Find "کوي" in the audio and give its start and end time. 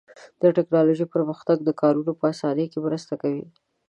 3.21-3.43